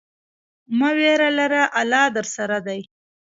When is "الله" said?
1.79-2.03